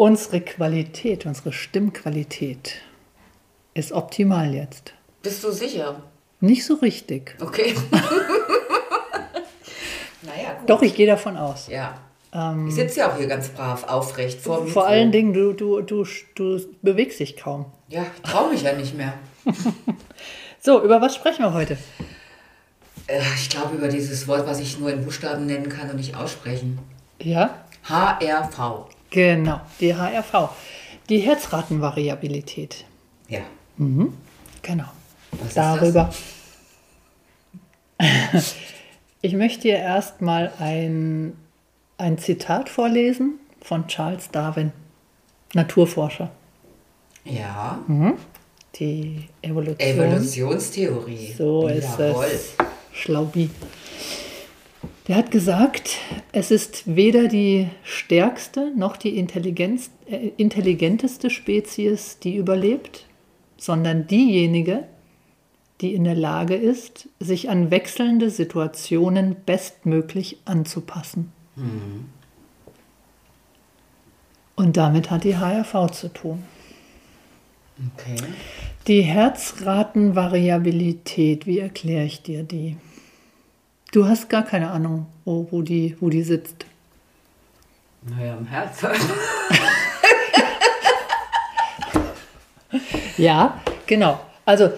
Unsere 0.00 0.40
Qualität, 0.42 1.26
unsere 1.26 1.52
Stimmqualität 1.52 2.74
ist 3.74 3.90
optimal 3.90 4.54
jetzt. 4.54 4.92
Bist 5.24 5.42
du 5.42 5.50
sicher? 5.50 6.00
Nicht 6.38 6.64
so 6.64 6.74
richtig. 6.74 7.34
Okay. 7.40 7.74
naja, 10.22 10.52
gut. 10.60 10.70
Doch, 10.70 10.82
ich 10.82 10.94
gehe 10.94 11.08
davon 11.08 11.36
aus. 11.36 11.66
Ja. 11.66 11.98
ich 12.68 12.74
sitze 12.76 13.00
ja 13.00 13.10
auch 13.10 13.16
hier 13.16 13.26
ganz 13.26 13.48
brav 13.48 13.88
aufrecht 13.88 14.40
vor 14.40 14.60
Ähm, 14.60 14.68
Vor 14.68 14.86
allen 14.86 15.10
Dingen, 15.10 15.32
du, 15.32 15.52
du, 15.52 15.80
du, 15.80 16.06
du 16.36 16.60
bewegst 16.80 17.18
dich 17.18 17.36
kaum. 17.36 17.64
Ja, 17.88 18.06
ich 18.14 18.22
traue 18.22 18.50
mich 18.52 18.62
ja 18.62 18.74
nicht 18.74 18.94
mehr. 18.96 19.14
So, 20.60 20.80
über 20.82 21.00
was 21.00 21.14
sprechen 21.16 21.42
wir 21.42 21.52
heute? 21.54 21.76
Äh, 23.08 23.20
Ich 23.34 23.48
glaube 23.50 23.74
über 23.76 23.88
dieses 23.88 24.28
Wort, 24.28 24.46
was 24.46 24.60
ich 24.60 24.78
nur 24.78 24.92
in 24.92 25.04
Buchstaben 25.04 25.46
nennen 25.46 25.68
kann 25.68 25.90
und 25.90 25.96
nicht 25.96 26.16
aussprechen. 26.16 26.78
Ja, 27.20 27.64
HRV. 27.88 28.86
Genau, 29.10 29.60
die 29.80 29.94
HRV. 29.94 30.50
Die 31.08 31.18
Herzratenvariabilität. 31.18 32.84
Ja. 33.28 33.40
Genau. 33.76 34.84
Was 35.32 35.48
ist 35.48 35.56
Darüber. 35.56 36.10
Ich 39.20 39.32
möchte 39.32 39.62
dir 39.62 39.78
erstmal 39.78 40.52
ein, 40.60 41.36
ein 41.96 42.18
Zitat 42.18 42.68
vorlesen 42.68 43.40
von 43.60 43.88
Charles 43.88 44.30
Darwin, 44.30 44.72
Naturforscher. 45.54 46.30
Ja. 47.24 47.80
Die 48.76 49.28
Evolution. 49.42 49.80
Evolutionstheorie. 49.80 51.34
So 51.36 51.66
ist 51.66 51.98
Jawohl. 51.98 52.24
es. 52.26 52.54
Schlaubi. 52.92 53.50
Der 55.08 55.16
hat 55.16 55.30
gesagt, 55.30 55.96
es 56.32 56.50
ist 56.50 56.94
weder 56.94 57.28
die 57.28 57.70
stärkste 57.82 58.72
noch 58.76 58.98
die 58.98 59.16
äh, 59.16 60.32
intelligenteste 60.36 61.30
Spezies, 61.30 62.18
die 62.18 62.36
überlebt, 62.36 63.06
sondern 63.56 64.06
diejenige, 64.06 64.84
die 65.80 65.94
in 65.94 66.04
der 66.04 66.14
Lage 66.14 66.56
ist, 66.56 67.08
sich 67.20 67.48
an 67.48 67.70
wechselnde 67.70 68.28
Situationen 68.28 69.36
bestmöglich 69.46 70.36
anzupassen. 70.44 71.32
Und 74.56 74.76
damit 74.76 75.10
hat 75.10 75.24
die 75.24 75.38
HRV 75.38 75.90
zu 75.90 76.12
tun. 76.12 76.42
Okay. 77.94 78.16
Die 78.88 79.00
Herzratenvariabilität, 79.02 81.46
wie 81.46 81.60
erkläre 81.60 82.04
ich 82.04 82.22
dir 82.22 82.42
die? 82.42 82.76
Du 83.92 84.06
hast 84.06 84.28
gar 84.28 84.44
keine 84.44 84.70
Ahnung, 84.70 85.06
wo, 85.24 85.46
wo, 85.50 85.62
die, 85.62 85.96
wo 86.00 86.10
die 86.10 86.22
sitzt. 86.22 86.66
Naja, 88.02 88.36
im 88.36 88.46
Herz. 88.46 88.82
Ja, 93.18 93.60
genau. 93.86 94.20
Also 94.44 94.72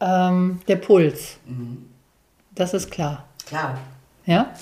ähm, 0.00 0.60
der 0.66 0.76
Puls, 0.76 1.36
das 2.54 2.74
ist 2.74 2.90
klar. 2.90 3.24
Klar. 3.46 3.78
Ja? 4.26 4.52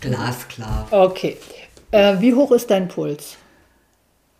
Glasklar. 0.00 0.88
Okay. 0.90 1.36
Äh, 1.92 2.20
wie 2.20 2.34
hoch 2.34 2.50
ist 2.50 2.68
dein 2.68 2.88
Puls? 2.88 3.36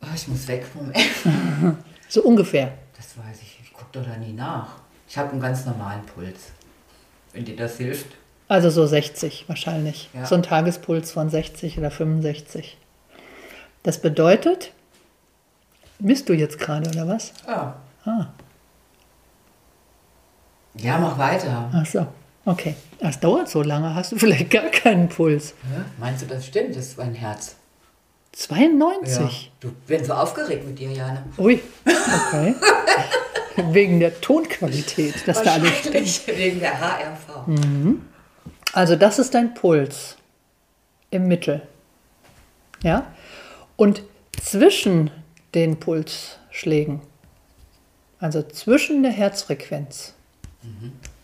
Oh, 0.02 0.06
ich 0.14 0.26
muss 0.26 0.48
weg 0.48 0.66
vom 0.66 0.92
So 2.08 2.22
ungefähr. 2.22 2.72
Das 2.96 3.16
weiß 3.16 3.40
ich. 3.42 3.60
Ich 3.62 3.72
gucke 3.72 3.90
doch 3.92 4.04
da 4.04 4.16
nie 4.16 4.32
nach. 4.32 4.78
Ich 5.08 5.16
habe 5.16 5.30
einen 5.30 5.40
ganz 5.40 5.64
normalen 5.64 6.04
Puls. 6.06 6.50
Wenn 7.32 7.44
dir 7.44 7.54
das 7.54 7.76
hilft. 7.76 8.08
Also 8.50 8.68
so 8.68 8.84
60 8.84 9.44
wahrscheinlich. 9.46 10.10
Ja. 10.12 10.26
So 10.26 10.34
ein 10.34 10.42
Tagespuls 10.42 11.12
von 11.12 11.30
60 11.30 11.78
oder 11.78 11.92
65. 11.92 12.76
Das 13.84 14.02
bedeutet, 14.02 14.72
misst 16.00 16.28
du 16.28 16.32
jetzt 16.32 16.58
gerade 16.58 16.90
oder 16.90 17.06
was? 17.06 17.32
Ja. 17.46 17.76
Ah. 18.04 18.26
Ja, 20.74 20.98
mach 20.98 21.16
weiter. 21.16 21.70
Ach 21.72 21.86
so, 21.86 22.08
okay. 22.44 22.74
Das 22.98 23.20
dauert 23.20 23.48
so 23.48 23.62
lange, 23.62 23.94
hast 23.94 24.10
du 24.10 24.16
vielleicht 24.16 24.50
gar 24.50 24.68
keinen 24.68 25.08
Puls. 25.08 25.54
Hä? 25.72 25.82
Meinst 26.00 26.22
du, 26.22 26.26
das 26.26 26.44
stimmt? 26.44 26.74
Das 26.74 26.86
ist 26.86 26.98
mein 26.98 27.14
Herz. 27.14 27.54
92? 28.32 29.52
Du 29.60 29.70
bin 29.86 30.04
so 30.04 30.12
aufgeregt 30.12 30.66
mit 30.66 30.76
dir, 30.76 30.90
Jane. 30.90 31.22
Ui, 31.38 31.62
okay. 31.86 32.56
Wegen 33.70 34.00
der 34.00 34.20
Tonqualität, 34.20 35.28
dass 35.28 35.40
da 35.40 35.52
alles 35.52 35.70
stimmt. 35.78 36.36
Wegen 36.36 36.58
der 36.58 36.80
HRV. 36.80 37.46
Also 38.72 38.96
das 38.96 39.18
ist 39.18 39.34
dein 39.34 39.54
Puls 39.54 40.16
im 41.10 41.26
Mittel. 41.28 41.62
Ja? 42.82 43.12
Und 43.76 44.02
zwischen 44.40 45.10
den 45.54 45.80
Pulsschlägen, 45.80 47.00
also 48.18 48.42
zwischen 48.42 49.02
der 49.02 49.12
Herzfrequenz, 49.12 50.14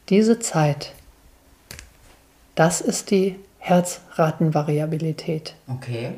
diese 0.08 0.38
Zeit, 0.38 0.92
das 2.54 2.80
ist 2.80 3.10
die 3.10 3.38
Herzratenvariabilität. 3.58 5.54
Okay. 5.68 6.14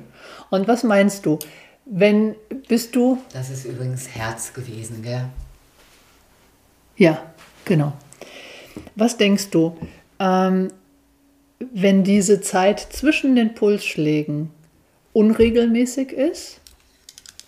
Und 0.51 0.69
was 0.69 0.85
meinst 0.85 1.27
du? 1.27 1.39
Wenn 1.85 2.37
bist 2.69 2.95
du 2.95 3.19
Das 3.33 3.51
ist 3.51 3.65
übrigens 3.65 4.09
Herz 4.09 4.53
gewesen, 4.53 5.03
gell? 5.03 5.25
Ja, 6.97 7.23
genau. 7.65 7.93
Was 8.95 9.17
denkst 9.17 9.51
du, 9.51 9.77
ähm, 10.21 10.71
wenn 11.73 12.05
diese 12.05 12.41
Zeit 12.41 12.81
zwischen 12.81 13.35
den 13.37 13.55
Pulsschlägen 13.55 14.51
unregelmäßig 15.13 16.13
ist 16.13 16.61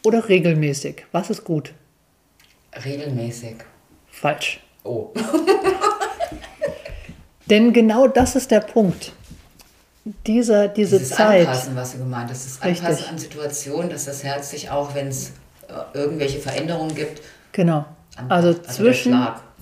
oder 0.05 0.29
regelmäßig? 0.29 1.05
Was 1.13 1.31
ist 1.31 1.45
gut? 1.45 1.73
Regelmäßig. 2.85 3.57
Falsch. 4.11 4.61
Oh. 4.85 5.11
Denn 7.47 7.73
genau 7.73 8.07
das 8.07 8.37
ist 8.37 8.51
der 8.51 8.61
Punkt. 8.61 9.13
Dieser, 10.27 10.69
diese 10.69 10.99
Dieses 10.99 11.17
Zeit. 11.17 11.47
Anpassen, 11.47 11.77
was 11.77 11.93
du 11.93 11.99
gemeint 11.99 12.31
hast. 12.31 12.47
Das 12.47 12.65
Richtig. 12.65 12.87
Anpassen 12.87 13.09
an 13.11 13.19
Situationen, 13.19 13.91
dass 13.91 14.05
das 14.07 14.25
Herz 14.25 14.51
sich 14.51 14.71
auch, 14.71 14.95
wenn 14.95 15.09
es 15.09 15.33
äh, 15.69 15.99
irgendwelche 15.99 16.39
Veränderungen 16.41 16.95
gibt, 16.95 17.21
Genau. 17.53 17.85
An- 18.17 18.31
Also 18.31 18.49
also 18.49 18.63
zwischen. 18.63 19.13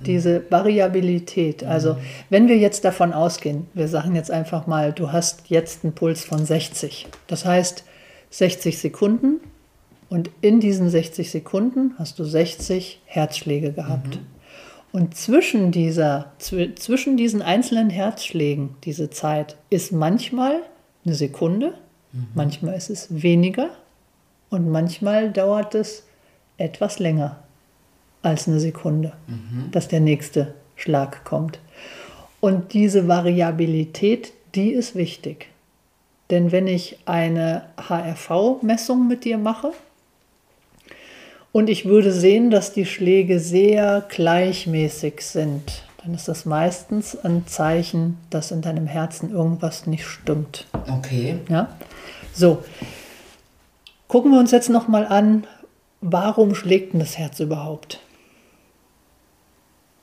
Diese 0.06 0.42
Variabilität. 0.50 1.64
Also 1.64 1.96
wenn 2.30 2.48
wir 2.48 2.56
jetzt 2.56 2.84
davon 2.84 3.12
ausgehen, 3.12 3.66
wir 3.74 3.88
sagen 3.88 4.14
jetzt 4.14 4.30
einfach 4.30 4.66
mal, 4.66 4.92
du 4.92 5.12
hast 5.12 5.48
jetzt 5.48 5.84
einen 5.84 5.94
Puls 5.94 6.24
von 6.24 6.44
60. 6.44 7.06
Das 7.26 7.44
heißt 7.44 7.84
60 8.30 8.78
Sekunden 8.78 9.40
und 10.08 10.30
in 10.40 10.60
diesen 10.60 10.88
60 10.88 11.30
Sekunden 11.30 11.94
hast 11.98 12.18
du 12.18 12.24
60 12.24 13.00
Herzschläge 13.06 13.72
gehabt. 13.72 14.16
Mhm. 14.16 14.26
Und 14.90 15.16
zwischen, 15.16 15.70
dieser, 15.70 16.32
zw 16.38 16.74
zwischen 16.74 17.16
diesen 17.16 17.42
einzelnen 17.42 17.90
Herzschlägen, 17.90 18.70
diese 18.84 19.10
Zeit, 19.10 19.56
ist 19.68 19.92
manchmal 19.92 20.62
eine 21.04 21.14
Sekunde, 21.14 21.74
Mhm. 22.12 22.26
manchmal 22.34 22.74
ist 22.74 22.90
es 22.90 23.22
weniger 23.22 23.70
und 24.50 24.68
manchmal 24.70 25.30
dauert 25.30 25.74
es 25.74 26.04
etwas 26.56 26.98
länger 26.98 27.42
als 28.22 28.48
eine 28.48 28.60
Sekunde, 28.60 29.12
dass 29.70 29.88
der 29.88 30.00
nächste 30.00 30.54
Schlag 30.76 31.24
kommt. 31.24 31.58
Und 32.40 32.72
diese 32.72 33.08
Variabilität, 33.08 34.32
die 34.54 34.70
ist 34.70 34.94
wichtig. 34.94 35.48
Denn 36.30 36.52
wenn 36.52 36.66
ich 36.66 36.98
eine 37.06 37.62
HRV-Messung 37.76 39.08
mit 39.08 39.24
dir 39.24 39.38
mache 39.38 39.72
und 41.52 41.70
ich 41.70 41.86
würde 41.86 42.12
sehen, 42.12 42.50
dass 42.50 42.72
die 42.72 42.86
Schläge 42.86 43.40
sehr 43.40 44.04
gleichmäßig 44.08 45.22
sind, 45.22 45.82
dann 46.02 46.14
ist 46.14 46.28
das 46.28 46.44
meistens 46.44 47.16
ein 47.16 47.46
Zeichen, 47.46 48.18
dass 48.30 48.50
in 48.50 48.62
deinem 48.62 48.86
Herzen 48.86 49.30
irgendwas 49.30 49.86
nicht 49.86 50.06
stimmt. 50.06 50.66
Okay. 50.88 51.38
Ja? 51.48 51.76
So, 52.32 52.62
gucken 54.06 54.30
wir 54.30 54.38
uns 54.38 54.50
jetzt 54.50 54.68
nochmal 54.68 55.06
an, 55.06 55.44
warum 56.00 56.54
schlägt 56.54 56.92
denn 56.92 57.00
das 57.00 57.18
Herz 57.18 57.40
überhaupt? 57.40 58.00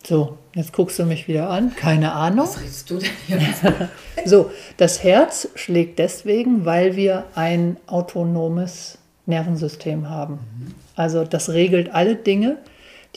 So, 0.06 0.38
jetzt 0.54 0.72
guckst 0.72 1.00
du 1.00 1.06
mich 1.06 1.28
wieder 1.28 1.50
an. 1.50 1.76
Keine 1.76 2.12
Ahnung. 2.12 2.46
Was 2.46 2.62
redest 2.62 2.90
du 2.92 3.00
denn 3.00 3.10
hier? 3.26 3.90
So, 4.28 4.50
das 4.78 5.04
Herz 5.04 5.50
schlägt 5.54 6.00
deswegen, 6.00 6.66
weil 6.66 6.96
wir 6.96 7.26
ein 7.36 7.78
autonomes 7.86 8.98
Nervensystem 9.28 10.10
haben. 10.10 10.40
Also 10.96 11.26
das 11.26 11.50
regelt 11.50 11.94
alle 11.94 12.16
Dinge, 12.16 12.58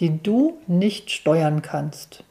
die 0.00 0.23
du 0.23 0.58
nicht 0.67 1.11
steuern 1.11 1.62
kannst. 1.62 2.25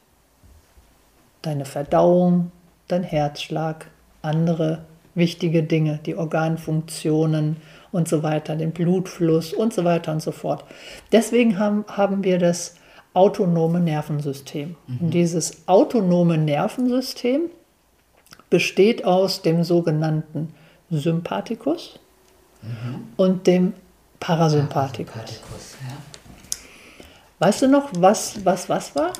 Deine 1.42 1.64
Verdauung, 1.64 2.52
dein 2.86 3.02
Herzschlag, 3.02 3.86
andere 4.22 4.84
wichtige 5.14 5.64
Dinge, 5.64 5.98
die 6.06 6.14
Organfunktionen 6.14 7.56
und 7.90 8.08
so 8.08 8.22
weiter, 8.22 8.54
den 8.54 8.70
Blutfluss 8.72 9.52
und 9.52 9.74
so 9.74 9.84
weiter 9.84 10.12
und 10.12 10.22
so 10.22 10.30
fort. 10.30 10.64
Deswegen 11.10 11.58
haben, 11.58 11.84
haben 11.88 12.22
wir 12.22 12.38
das 12.38 12.77
autonome 13.14 13.80
Nervensystem. 13.80 14.76
Und 15.00 15.10
dieses 15.10 15.66
autonome 15.66 16.38
Nervensystem 16.38 17.42
besteht 18.50 19.04
aus 19.04 19.42
dem 19.42 19.64
sogenannten 19.64 20.54
Sympathikus 20.90 21.98
und 23.16 23.46
dem 23.46 23.74
Parasympathikus. 24.20 25.14
Sympathikus, 25.14 25.76
ja. 25.88 25.96
Weißt 27.40 27.62
du 27.62 27.68
noch, 27.68 27.90
was 27.96 28.44
was 28.44 28.68
was 28.68 28.94
war? 28.96 29.12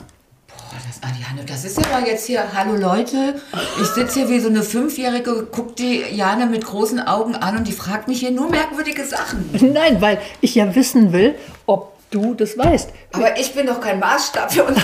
Boah, 0.48 1.44
das, 1.46 1.64
ist 1.64 1.78
ja 1.78 1.88
mal 1.88 2.06
jetzt 2.06 2.26
hier, 2.26 2.52
hallo 2.52 2.74
Leute, 2.74 3.40
ich 3.80 3.86
sitze 3.88 4.20
hier 4.20 4.28
wie 4.28 4.40
so 4.40 4.48
eine 4.48 4.62
Fünfjährige, 4.62 5.46
guck 5.52 5.76
die 5.76 6.02
Jana 6.10 6.46
mit 6.46 6.64
großen 6.64 7.00
Augen 7.00 7.36
an 7.36 7.58
und 7.58 7.68
die 7.68 7.72
fragt 7.72 8.08
mich 8.08 8.20
hier 8.20 8.32
nur 8.32 8.50
merkwürdige 8.50 9.04
Sachen. 9.04 9.48
Nein, 9.72 10.00
weil 10.00 10.18
ich 10.40 10.54
ja 10.54 10.74
wissen 10.74 11.12
will, 11.12 11.36
ob 11.66 11.97
du 12.10 12.34
das 12.34 12.56
weißt. 12.56 12.90
Aber 13.12 13.38
ich 13.38 13.54
bin 13.54 13.66
doch 13.66 13.80
kein 13.80 13.98
Maßstab 13.98 14.52
für 14.52 14.64
uns. 14.64 14.78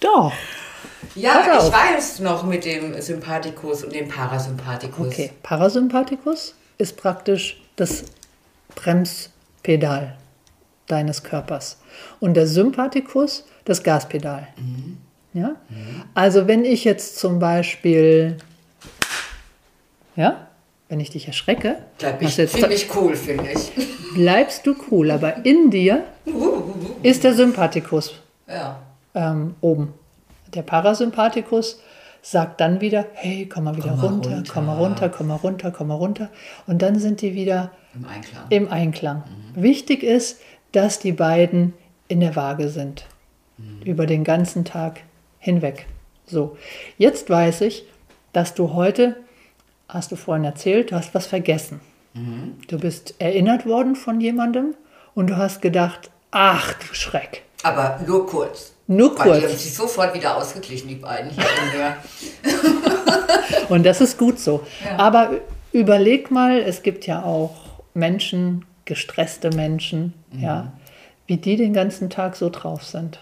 Doch. 0.00 0.32
Ja, 1.14 1.42
ich 1.42 1.72
weiß 1.72 2.20
noch 2.20 2.42
mit 2.42 2.64
dem 2.64 3.00
Sympathikus 3.00 3.84
und 3.84 3.94
dem 3.94 4.08
Parasympathikus. 4.08 5.06
Okay, 5.06 5.30
Parasympathikus 5.42 6.54
ist 6.76 6.96
praktisch 6.96 7.62
das 7.76 8.04
Bremspedal 8.74 10.16
deines 10.88 11.22
Körpers 11.22 11.78
und 12.20 12.34
der 12.34 12.46
Sympathikus 12.46 13.44
das 13.64 13.82
Gaspedal. 13.82 14.48
Ja? 15.32 15.56
Also 16.14 16.46
wenn 16.48 16.64
ich 16.64 16.84
jetzt 16.84 17.18
zum 17.18 17.38
Beispiel, 17.38 18.36
ja, 20.16 20.48
wenn 20.94 21.00
ich 21.00 21.10
dich 21.10 21.26
erschrecke, 21.26 21.78
Bleib 21.98 22.22
ich 22.22 22.36
ziemlich 22.36 22.88
cool, 22.94 23.16
finde 23.16 23.50
ich. 23.50 23.72
bleibst 24.14 24.64
du 24.64 24.76
cool, 24.92 25.10
aber 25.10 25.44
in 25.44 25.68
dir 25.72 26.04
ist 27.02 27.24
der 27.24 27.34
Sympathikus 27.34 28.14
Ja. 28.46 28.78
ähm, 29.12 29.56
oben. 29.60 29.92
Der 30.54 30.62
Parasympathikus 30.62 31.80
sagt 32.22 32.60
dann 32.60 32.80
wieder, 32.80 33.06
hey, 33.14 33.48
komm 33.52 33.64
mal 33.64 33.76
wieder 33.76 33.88
Komm 33.88 33.96
mal 33.98 34.06
runter, 34.06 34.30
runter. 34.36 34.52
komm 34.52 34.66
mal 34.66 34.76
runter, 34.76 35.08
komm 35.08 35.26
mal 35.26 35.34
runter, 35.34 35.70
komm 35.72 35.86
mal 35.88 35.94
runter. 35.94 36.30
Und 36.68 36.80
dann 36.80 37.00
sind 37.00 37.22
die 37.22 37.34
wieder 37.34 37.72
Im 37.92 38.04
Einklang. 38.06 38.44
im 38.50 38.68
Einklang. 38.70 39.24
Wichtig 39.56 40.04
ist, 40.04 40.40
dass 40.70 41.00
die 41.00 41.10
beiden 41.10 41.72
in 42.06 42.20
der 42.20 42.36
Waage 42.36 42.68
sind. 42.68 43.04
Über 43.84 44.06
den 44.06 44.22
ganzen 44.22 44.64
Tag 44.64 45.00
hinweg. 45.40 45.86
So, 46.26 46.56
jetzt 46.98 47.30
weiß 47.30 47.62
ich, 47.62 47.84
dass 48.32 48.54
du 48.54 48.74
heute, 48.74 49.16
hast 49.94 50.12
du 50.12 50.16
vorhin 50.16 50.44
erzählt, 50.44 50.90
du 50.90 50.96
hast 50.96 51.14
was 51.14 51.26
vergessen. 51.26 51.80
Du 52.68 52.78
bist 52.78 53.14
erinnert 53.18 53.66
worden 53.66 53.96
von 53.96 54.20
jemandem 54.20 54.74
und 55.14 55.30
du 55.30 55.36
hast 55.36 55.62
gedacht, 55.62 56.10
ach 56.30 56.74
du 56.74 56.94
Schreck. 56.94 57.42
Aber 57.64 57.98
nur 58.06 58.26
kurz. 58.26 58.72
Nur 58.86 59.18
Weil 59.18 59.24
die 59.24 59.30
haben 59.32 59.48
kurz. 59.48 59.62
sich 59.62 59.74
sofort 59.74 60.14
wieder 60.14 60.36
ausgeglichen, 60.36 60.88
die 60.88 60.96
beiden 60.96 61.30
hier 61.30 61.42
in. 61.42 62.52
Und 63.68 63.84
das 63.84 64.00
ist 64.00 64.18
gut 64.18 64.38
so. 64.38 64.64
Ja. 64.84 64.98
Aber 64.98 65.30
überleg 65.72 66.30
mal, 66.30 66.58
es 66.58 66.82
gibt 66.82 67.06
ja 67.06 67.22
auch 67.22 67.54
Menschen, 67.94 68.64
gestresste 68.84 69.50
Menschen, 69.50 70.12
ja, 70.38 70.72
wie 71.26 71.38
die 71.38 71.56
den 71.56 71.72
ganzen 71.72 72.10
Tag 72.10 72.36
so 72.36 72.50
drauf 72.50 72.84
sind. 72.84 73.18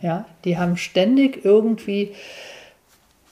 Ja, 0.00 0.24
die 0.44 0.56
haben 0.56 0.76
ständig 0.76 1.44
irgendwie, 1.44 2.14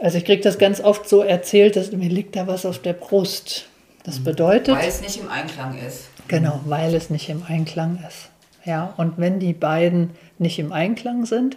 also 0.02 0.18
ich 0.18 0.24
kriege 0.24 0.42
das 0.42 0.58
ganz 0.58 0.80
oft 0.80 1.08
so 1.08 1.22
erzählt, 1.22 1.76
dass 1.76 1.92
mir 1.92 2.08
liegt 2.08 2.34
da 2.34 2.46
was 2.48 2.66
auf 2.66 2.80
der 2.80 2.92
Brust. 2.92 3.66
Das 4.02 4.18
bedeutet, 4.18 4.74
Weil 4.74 4.88
es 4.88 5.00
nicht 5.00 5.20
im 5.20 5.28
Einklang 5.28 5.78
ist. 5.78 6.08
Genau, 6.26 6.60
weil 6.64 6.92
es 6.94 7.08
nicht 7.08 7.28
im 7.28 7.44
Einklang 7.48 8.02
ist. 8.08 8.30
Ja, 8.64 8.94
und 8.96 9.18
wenn 9.18 9.38
die 9.38 9.52
beiden 9.52 10.10
nicht 10.38 10.58
im 10.58 10.72
Einklang 10.72 11.24
sind, 11.24 11.56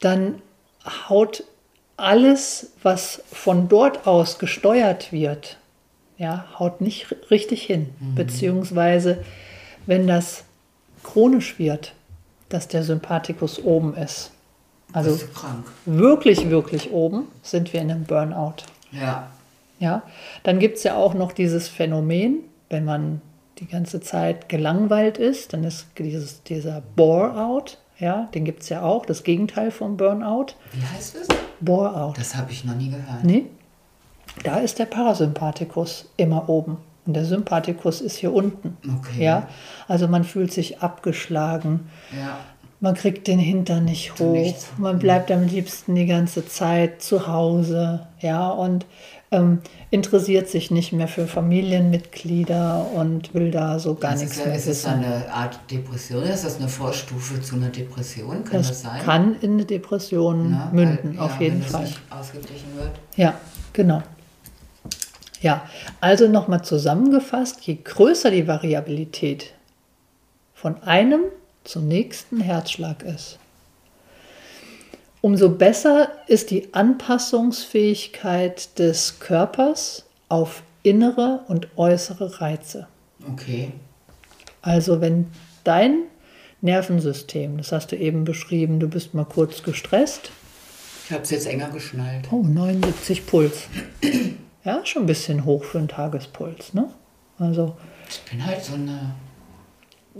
dann 0.00 0.40
haut 1.08 1.44
alles, 1.98 2.72
was 2.82 3.22
von 3.30 3.68
dort 3.68 4.06
aus 4.06 4.38
gesteuert 4.38 5.12
wird, 5.12 5.58
ja, 6.16 6.46
haut 6.58 6.80
nicht 6.80 7.06
richtig 7.30 7.62
hin. 7.62 7.90
Beziehungsweise, 8.14 9.22
wenn 9.84 10.06
das 10.06 10.44
chronisch 11.02 11.58
wird, 11.58 11.92
dass 12.48 12.68
der 12.68 12.82
Sympathikus 12.84 13.62
oben 13.62 13.94
ist, 13.96 14.30
also 14.96 15.18
wirklich, 15.84 16.50
wirklich 16.50 16.90
oben, 16.92 17.24
sind 17.42 17.72
wir 17.72 17.80
in 17.80 17.90
einem 17.90 18.04
Burnout. 18.04 18.64
Ja. 18.92 19.28
Ja, 19.78 20.02
dann 20.42 20.58
gibt 20.58 20.78
es 20.78 20.84
ja 20.84 20.96
auch 20.96 21.12
noch 21.12 21.32
dieses 21.32 21.68
Phänomen, 21.68 22.38
wenn 22.70 22.84
man 22.84 23.20
die 23.58 23.66
ganze 23.66 24.00
Zeit 24.00 24.48
gelangweilt 24.48 25.18
ist, 25.18 25.52
dann 25.52 25.64
ist 25.64 25.86
dieses, 25.98 26.42
dieser 26.42 26.82
Bore-out, 26.94 27.78
ja, 27.98 28.28
den 28.34 28.44
gibt 28.44 28.62
es 28.62 28.68
ja 28.68 28.82
auch, 28.82 29.06
das 29.06 29.22
Gegenteil 29.22 29.70
vom 29.70 29.96
Burnout. 29.96 30.46
Wie 30.72 30.82
heißt 30.82 31.16
es? 31.16 31.28
Bore-out. 31.60 32.18
Das 32.18 32.36
habe 32.36 32.52
ich 32.52 32.64
noch 32.64 32.74
nie 32.74 32.90
gehört. 32.90 33.24
Nee, 33.24 33.46
da 34.44 34.58
ist 34.58 34.78
der 34.78 34.86
Parasympathikus 34.86 36.10
immer 36.16 36.48
oben 36.48 36.78
und 37.06 37.14
der 37.14 37.24
Sympathikus 37.24 38.00
ist 38.00 38.16
hier 38.16 38.32
unten. 38.32 38.76
Okay. 38.98 39.24
Ja, 39.24 39.48
also 39.88 40.08
man 40.08 40.24
fühlt 40.24 40.52
sich 40.52 40.80
abgeschlagen, 40.80 41.88
Ja. 42.16 42.38
Man 42.80 42.94
kriegt 42.94 43.26
den 43.26 43.38
Hintern 43.38 43.84
nicht 43.86 44.18
hoch, 44.18 44.54
man 44.78 44.98
bleibt 44.98 45.30
am 45.30 45.46
liebsten 45.46 45.94
die 45.94 46.06
ganze 46.06 46.46
Zeit 46.46 47.02
zu 47.02 47.26
Hause, 47.26 48.06
ja, 48.20 48.48
und 48.50 48.84
ähm, 49.32 49.60
interessiert 49.90 50.48
sich 50.48 50.70
nicht 50.70 50.92
mehr 50.92 51.08
für 51.08 51.26
Familienmitglieder 51.26 52.86
und 52.94 53.34
will 53.34 53.50
da 53.50 53.78
so 53.78 53.94
gar 53.94 54.12
Das 54.12 54.20
nichts 54.20 54.36
ist, 54.38 54.46
mehr 54.46 54.54
ist 54.54 54.62
es 54.62 54.84
wissen. 54.84 54.88
eine 55.04 55.32
Art 55.32 55.58
Depression? 55.70 56.22
Ist 56.22 56.44
das 56.44 56.58
eine 56.58 56.68
Vorstufe 56.68 57.40
zu 57.40 57.56
einer 57.56 57.70
Depression? 57.70 58.44
Kann 58.44 58.58
das, 58.58 58.68
Das 58.68 58.82
sein? 58.82 59.02
kann 59.02 59.36
in 59.40 59.54
eine 59.54 59.64
Depression 59.64 60.50
Na, 60.52 60.70
münden, 60.72 61.16
weil, 61.18 61.24
auf 61.24 61.34
ja, 61.36 61.40
jeden 61.42 61.54
wenn 61.56 61.62
das 61.62 61.72
Fall. 61.72 61.82
nicht 61.84 62.00
ausgeglichen 62.10 62.76
wird. 62.76 62.90
Ja, 63.16 63.34
genau. 63.72 64.02
Ja, 65.40 65.62
also 66.00 66.28
nochmal 66.28 66.62
zusammengefasst, 66.64 67.60
je 67.66 67.78
größer 67.82 68.30
die 68.30 68.46
Variabilität 68.46 69.52
von 70.54 70.82
einem 70.82 71.20
zum 71.66 71.88
nächsten 71.88 72.40
Herzschlag 72.40 73.02
ist, 73.02 73.38
umso 75.20 75.50
besser 75.50 76.10
ist 76.26 76.50
die 76.50 76.72
Anpassungsfähigkeit 76.72 78.78
des 78.78 79.18
Körpers 79.18 80.04
auf 80.28 80.62
innere 80.82 81.40
und 81.48 81.68
äußere 81.76 82.40
Reize. 82.40 82.86
Okay. 83.28 83.72
Also 84.62 85.00
wenn 85.00 85.26
dein 85.64 86.02
Nervensystem, 86.60 87.58
das 87.58 87.72
hast 87.72 87.92
du 87.92 87.96
eben 87.96 88.24
beschrieben, 88.24 88.80
du 88.80 88.88
bist 88.88 89.14
mal 89.14 89.24
kurz 89.24 89.62
gestresst, 89.62 90.30
Ich 91.06 91.12
habe 91.12 91.22
es 91.22 91.30
jetzt 91.30 91.46
enger 91.46 91.70
geschnallt. 91.70 92.26
Oh, 92.32 92.42
79 92.42 93.26
Puls. 93.26 93.64
Ja, 94.64 94.84
schon 94.84 95.04
ein 95.04 95.06
bisschen 95.06 95.44
hoch 95.44 95.62
für 95.62 95.78
einen 95.78 95.86
Tagespuls, 95.88 96.74
ne? 96.74 96.88
Also, 97.38 97.76
Ich 98.08 98.20
bin 98.30 98.44
halt 98.44 98.64
so 98.64 98.74
eine 98.74 99.14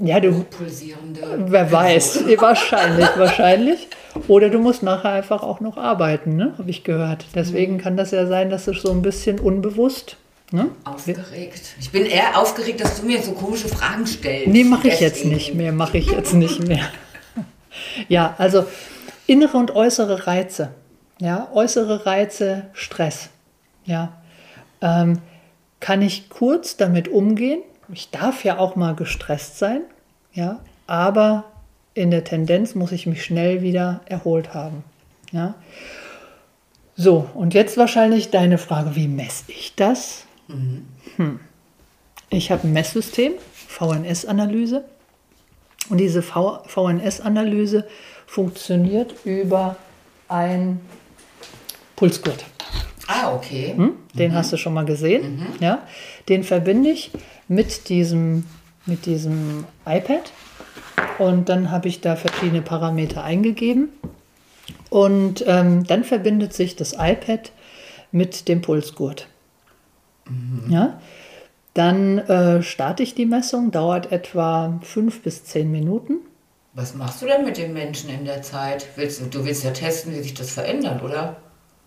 ja, 0.01 0.21
du, 0.21 0.45
pulsierende. 0.45 1.23
wer 1.47 1.73
weiß, 1.73 2.25
wahrscheinlich, 2.39 3.09
wahrscheinlich. 3.17 3.89
Oder 4.29 4.51
du 4.51 4.59
musst 4.59 4.83
nachher 4.83 5.13
einfach 5.13 5.43
auch 5.43 5.61
noch 5.61 5.77
arbeiten, 5.77 6.37
ne? 6.37 6.55
Habe 6.59 6.71
ich 6.71 6.85
gehört. 6.85 7.27
Deswegen 7.35 7.79
kann 7.79 7.97
das 7.97 8.11
ja 8.11 8.27
sein, 8.27 8.51
dass 8.51 8.65
du 8.67 8.75
so 8.75 8.91
ein 8.91 9.03
bisschen 9.03 9.39
unbewusst, 9.39 10.17
ne? 10.53 10.69
Aufgeregt. 10.85 11.75
Ich 11.81 11.91
bin 11.91 12.07
eher 12.07 12.39
aufgeregt, 12.39 12.81
dass 12.81 13.01
du 13.01 13.07
mir 13.07 13.23
so 13.23 13.33
komische 13.33 13.69
Fragen 13.69 14.07
stellst. 14.07 14.49
Nee, 14.49 14.65
mache 14.65 14.89
ich 14.89 15.01
jetzt 15.01 15.25
nicht 15.25 15.55
mehr, 15.55 15.73
mache 15.73 15.99
ich 15.99 16.11
jetzt 16.11 16.35
nicht 16.35 16.67
mehr. 16.67 16.89
Ja, 18.09 18.35
also 18.39 18.65
innere 19.27 19.57
und 19.57 19.75
äußere 19.75 20.27
Reize. 20.27 20.71
Ja, 21.21 21.49
äußere 21.53 22.07
Reize, 22.07 22.67
Stress. 22.73 23.31
Ja, 23.85 24.13
ähm, 24.83 25.21
kann 25.81 26.03
ich 26.03 26.29
kurz 26.29 26.77
damit 26.77 27.09
umgehen 27.09 27.61
ich 27.93 28.11
darf 28.11 28.45
ja 28.45 28.59
auch 28.59 28.77
mal 28.77 28.95
gestresst 28.95 29.59
sein, 29.59 29.83
ja, 30.33 30.61
aber 30.87 31.45
in 31.95 32.11
der 32.11 32.25
Tendenz 32.25 32.75
muss 32.75 32.93
ich 32.93 33.07
mich 33.07 33.25
schnell 33.25 33.63
wieder 33.63 34.01
erholt 34.07 34.55
haben. 34.55 34.85
Ja. 35.33 35.55
So, 36.95 37.29
und 37.35 37.55
jetzt 37.55 37.77
wahrscheinlich 37.77 38.31
deine 38.31 38.59
Frage, 38.59 38.97
wie 38.97 39.09
messe 39.09 39.45
ich 39.49 39.75
das? 39.75 40.25
Mhm. 40.49 40.87
Hm. 41.17 41.41
Ich 42.31 42.51
habe 42.51 42.67
ein 42.67 42.73
Messsystem, 42.73 43.35
VNS-Analyse. 43.53 44.85
Und 45.89 45.99
diese 45.99 46.23
VNS-Analyse 46.23 47.87
funktioniert 48.27 49.15
über 49.25 49.77
ein 50.29 50.81
Pulsgurt. 51.95 52.45
Ah, 53.07 53.35
okay. 53.35 53.75
Hm? 53.77 53.93
Den 54.15 54.33
mhm. 54.33 54.35
hast 54.37 54.53
du 54.53 54.57
schon 54.57 54.75
mal 54.75 54.85
gesehen. 54.85 55.37
Mhm. 55.37 55.47
Ja? 55.61 55.83
Den 56.29 56.45
verbinde 56.45 56.91
ich 56.91 57.11
mit 57.49 57.89
diesem, 57.89 58.45
mit 58.85 59.07
diesem 59.07 59.65
iPad. 59.87 60.33
Und 61.19 61.49
dann 61.49 61.71
habe 61.71 61.89
ich 61.89 62.01
da 62.01 62.17
verschiedene 62.17 62.63
Parameter 62.63 63.25
eingegeben. 63.25 63.89
Und 64.91 65.45
ähm, 65.47 65.85
dann 65.85 66.05
verbindet 66.05 66.53
sich 66.53 66.77
das 66.77 66.93
iPad 66.93 67.53
mit 68.13 68.49
dem 68.49 68.63
Pulsgurt. 68.63 69.29
Mhm. 70.29 70.71
Ja? 70.71 71.01
Dann 71.75 72.19
äh, 72.19 72.63
starte 72.63 73.03
ich 73.03 73.15
die 73.15 73.27
Messung, 73.27 73.71
dauert 73.71 74.11
etwa 74.11 74.81
fünf 74.83 75.23
bis 75.23 75.45
zehn 75.45 75.71
Minuten. 75.71 76.21
Was 76.73 76.95
machst 76.95 77.23
du 77.23 77.27
denn 77.27 77.45
mit 77.45 77.57
den 77.57 77.73
Menschen 77.73 78.11
in 78.11 78.25
der 78.25 78.43
Zeit? 78.43 78.87
Willst, 78.97 79.23
du 79.35 79.45
willst 79.45 79.65
ja 79.65 79.71
testen, 79.71 80.15
wie 80.15 80.23
sich 80.23 80.35
das 80.35 80.51
verändert, 80.51 81.03
oder? 81.03 81.37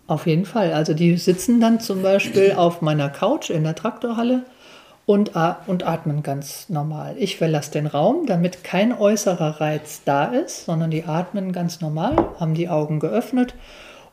Auf 0.09 0.25
jeden 0.25 0.45
Fall. 0.45 0.73
Also 0.73 0.95
die 0.95 1.17
sitzen 1.17 1.61
dann 1.61 1.79
zum 1.79 2.01
Beispiel 2.01 2.53
auf 2.53 2.81
meiner 2.81 3.09
Couch 3.09 3.51
in 3.51 3.63
der 3.63 3.75
Traktorhalle 3.75 4.43
und, 5.05 5.33
und 5.67 5.85
atmen 5.85 6.23
ganz 6.23 6.67
normal. 6.67 7.15
Ich 7.19 7.37
verlasse 7.37 7.69
den 7.69 7.85
Raum, 7.85 8.25
damit 8.25 8.63
kein 8.63 8.91
äußerer 8.91 9.61
Reiz 9.61 10.01
da 10.05 10.25
ist, 10.25 10.65
sondern 10.65 10.89
die 10.89 11.03
atmen 11.03 11.51
ganz 11.51 11.79
normal, 11.79 12.15
haben 12.39 12.55
die 12.55 12.69
Augen 12.69 12.99
geöffnet 12.99 13.53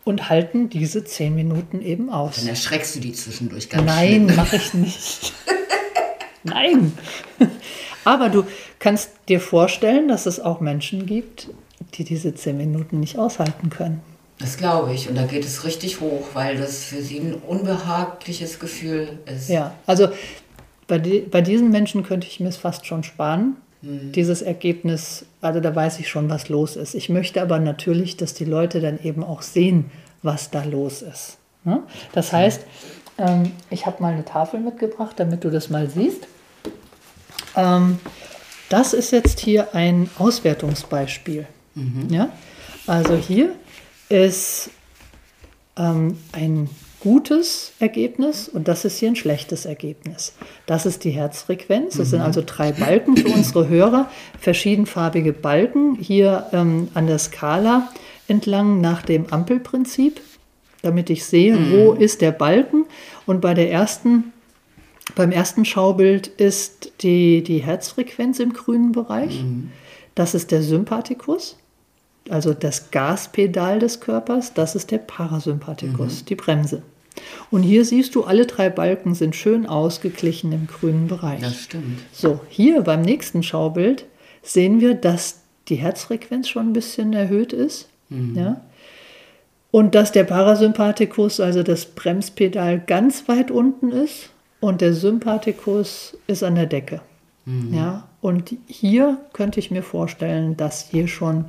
und 0.04 0.28
halten 0.28 0.68
diese 0.68 1.02
zehn 1.02 1.34
Minuten 1.34 1.80
eben 1.80 2.10
aus. 2.10 2.36
Dann 2.36 2.48
erschreckst 2.48 2.94
du 2.96 3.00
die 3.00 3.14
zwischendurch 3.14 3.70
ganz 3.70 3.86
Nein, 3.86 4.26
mache 4.36 4.56
ich 4.56 4.74
nicht. 4.74 5.32
Nein. 6.42 6.92
Aber 8.04 8.28
du 8.28 8.44
kannst 8.80 9.12
dir 9.30 9.40
vorstellen, 9.40 10.08
dass 10.08 10.26
es 10.26 10.40
auch 10.40 10.60
Menschen 10.60 11.06
gibt, 11.06 11.48
die 11.94 12.04
diese 12.04 12.34
zehn 12.34 12.58
Minuten 12.58 13.00
nicht 13.00 13.16
aushalten 13.18 13.70
können. 13.70 14.02
Das 14.38 14.58
glaube 14.58 14.92
ich. 14.92 15.08
Und 15.08 15.16
da 15.16 15.24
geht 15.24 15.44
es 15.44 15.64
richtig 15.64 16.00
hoch, 16.00 16.28
weil 16.34 16.58
das 16.58 16.84
für 16.84 17.00
sie 17.00 17.18
ein 17.18 17.34
unbehagliches 17.34 18.58
Gefühl 18.58 19.18
ist. 19.26 19.48
Ja, 19.48 19.74
also 19.86 20.08
bei, 20.86 20.98
die, 20.98 21.20
bei 21.20 21.40
diesen 21.40 21.70
Menschen 21.70 22.02
könnte 22.02 22.26
ich 22.26 22.40
mir 22.40 22.48
es 22.48 22.56
fast 22.56 22.86
schon 22.86 23.02
sparen. 23.02 23.56
Mhm. 23.82 24.12
Dieses 24.12 24.42
Ergebnis, 24.42 25.24
also 25.40 25.60
da 25.60 25.74
weiß 25.74 25.98
ich 26.00 26.08
schon, 26.08 26.28
was 26.28 26.48
los 26.48 26.76
ist. 26.76 26.94
Ich 26.94 27.08
möchte 27.08 27.40
aber 27.40 27.58
natürlich, 27.58 28.16
dass 28.16 28.34
die 28.34 28.44
Leute 28.44 28.80
dann 28.80 28.98
eben 29.02 29.24
auch 29.24 29.42
sehen, 29.42 29.90
was 30.22 30.50
da 30.50 30.64
los 30.64 31.02
ist. 31.02 31.38
Ne? 31.64 31.82
Das 32.12 32.32
heißt, 32.32 32.62
ähm, 33.18 33.52
ich 33.70 33.86
habe 33.86 34.02
mal 34.02 34.12
eine 34.12 34.24
Tafel 34.24 34.60
mitgebracht, 34.60 35.14
damit 35.16 35.44
du 35.44 35.50
das 35.50 35.70
mal 35.70 35.88
siehst. 35.88 36.26
Ähm, 37.56 37.98
das 38.68 38.92
ist 38.92 39.12
jetzt 39.12 39.40
hier 39.40 39.74
ein 39.74 40.10
Auswertungsbeispiel. 40.18 41.46
Mhm. 41.74 42.08
Ja? 42.10 42.28
Also 42.86 43.16
hier 43.16 43.54
ist 44.08 44.70
ähm, 45.76 46.18
ein 46.32 46.68
gutes 47.00 47.72
Ergebnis 47.78 48.48
und 48.48 48.68
das 48.68 48.84
ist 48.84 48.98
hier 48.98 49.10
ein 49.10 49.16
schlechtes 49.16 49.64
Ergebnis. 49.64 50.34
Das 50.66 50.86
ist 50.86 51.04
die 51.04 51.10
Herzfrequenz. 51.10 51.96
Das 51.96 52.08
mhm. 52.08 52.10
sind 52.10 52.20
also 52.22 52.42
drei 52.44 52.72
Balken 52.72 53.16
für 53.16 53.28
unsere 53.28 53.68
Hörer, 53.68 54.10
verschiedenfarbige 54.40 55.32
Balken 55.32 55.96
hier 55.96 56.46
ähm, 56.52 56.88
an 56.94 57.06
der 57.06 57.18
Skala 57.18 57.88
entlang 58.28 58.80
nach 58.80 59.02
dem 59.02 59.32
Ampelprinzip, 59.32 60.20
damit 60.82 61.10
ich 61.10 61.24
sehe, 61.24 61.56
mhm. 61.56 61.72
wo 61.72 61.92
ist 61.92 62.22
der 62.22 62.32
Balken. 62.32 62.86
Und 63.24 63.40
bei 63.40 63.54
der 63.54 63.70
ersten 63.70 64.32
beim 65.14 65.30
ersten 65.30 65.64
Schaubild 65.64 66.26
ist 66.26 66.92
die, 67.02 67.42
die 67.42 67.58
Herzfrequenz 67.58 68.40
im 68.40 68.52
grünen 68.52 68.92
Bereich. 68.92 69.42
Mhm. 69.42 69.70
Das 70.14 70.34
ist 70.34 70.50
der 70.50 70.62
Sympathikus, 70.62 71.56
also 72.30 72.54
das 72.54 72.90
Gaspedal 72.90 73.78
des 73.78 74.00
Körpers. 74.00 74.54
Das 74.54 74.74
ist 74.74 74.90
der 74.90 74.98
Parasympathikus, 74.98 76.22
mhm. 76.22 76.26
die 76.26 76.34
Bremse. 76.34 76.82
Und 77.50 77.62
hier 77.62 77.84
siehst 77.84 78.14
du, 78.14 78.24
alle 78.24 78.46
drei 78.46 78.68
Balken 78.68 79.14
sind 79.14 79.34
schön 79.34 79.66
ausgeglichen 79.66 80.52
im 80.52 80.66
grünen 80.66 81.08
Bereich. 81.08 81.40
Das 81.40 81.56
stimmt. 81.56 82.00
So, 82.12 82.40
hier 82.48 82.82
beim 82.82 83.02
nächsten 83.02 83.42
Schaubild 83.42 84.04
sehen 84.42 84.80
wir, 84.80 84.94
dass 84.94 85.40
die 85.68 85.76
Herzfrequenz 85.76 86.48
schon 86.48 86.70
ein 86.70 86.72
bisschen 86.72 87.12
erhöht 87.12 87.52
ist. 87.52 87.88
Mhm. 88.08 88.34
Ja? 88.36 88.60
Und 89.70 89.94
dass 89.94 90.12
der 90.12 90.24
Parasympathikus, 90.24 91.40
also 91.40 91.62
das 91.62 91.86
Bremspedal, 91.86 92.80
ganz 92.86 93.28
weit 93.28 93.50
unten 93.50 93.90
ist 93.90 94.30
und 94.60 94.80
der 94.80 94.94
Sympathikus 94.94 96.16
ist 96.26 96.42
an 96.42 96.54
der 96.54 96.66
Decke. 96.66 97.00
Mhm. 97.44 97.74
Ja, 97.74 98.08
und 98.20 98.56
hier 98.66 99.18
könnte 99.32 99.60
ich 99.60 99.70
mir 99.70 99.82
vorstellen, 99.82 100.56
dass 100.56 100.88
hier 100.90 101.08
schon 101.08 101.46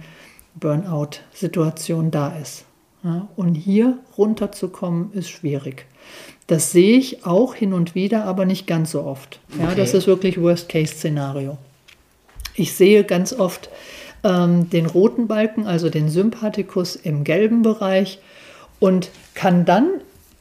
Burnout-Situation 0.59 2.11
da 2.11 2.35
ist. 2.37 2.65
Ja, 3.03 3.27
und 3.35 3.55
hier 3.55 3.99
runterzukommen 4.17 5.13
ist 5.13 5.29
schwierig. 5.29 5.85
Das 6.47 6.71
sehe 6.71 6.97
ich 6.97 7.25
auch 7.25 7.53
hin 7.53 7.73
und 7.73 7.95
wieder, 7.95 8.25
aber 8.25 8.45
nicht 8.45 8.67
ganz 8.67 8.91
so 8.91 9.03
oft. 9.03 9.39
Ja, 9.59 9.75
das 9.75 9.93
ist 9.93 10.07
wirklich 10.07 10.41
Worst-Case-Szenario. 10.41 11.57
Ich 12.55 12.73
sehe 12.73 13.03
ganz 13.03 13.33
oft 13.33 13.69
ähm, 14.23 14.69
den 14.69 14.85
roten 14.87 15.27
Balken, 15.27 15.67
also 15.67 15.89
den 15.89 16.09
Sympathikus 16.09 16.95
im 16.95 17.23
gelben 17.23 17.61
Bereich 17.61 18.19
und 18.79 19.09
kann 19.35 19.65
dann 19.65 19.89